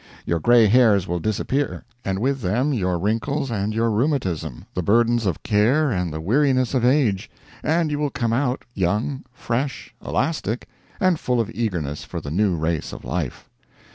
Your 0.25 0.39
gray 0.39 0.65
hairs 0.65 1.07
will 1.07 1.19
disappear, 1.19 1.83
and 2.03 2.17
with 2.17 2.41
them 2.41 2.73
your 2.73 2.97
wrinkles 2.97 3.51
and 3.51 3.71
your 3.71 3.91
rheumatism, 3.91 4.65
the 4.73 4.81
burdens 4.81 5.27
of 5.27 5.43
care 5.43 5.91
and 5.91 6.11
the 6.11 6.19
weariness 6.19 6.73
of 6.73 6.83
age, 6.83 7.29
and 7.61 7.91
you 7.91 7.99
will 7.99 8.09
come 8.09 8.33
out 8.33 8.65
young, 8.73 9.21
fresh, 9.31 9.93
elastic, 10.03 10.67
and 10.99 11.19
full 11.19 11.39
of 11.39 11.51
eagerness 11.53 12.03
for 12.03 12.19
the 12.19 12.31
new 12.31 12.55
race 12.55 12.93
of 12.93 13.05
life. 13.05 13.47